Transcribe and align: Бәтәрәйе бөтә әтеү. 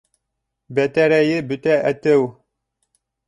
Бәтәрәйе 0.77 1.35
бөтә 1.53 1.77
әтеү. 1.91 2.25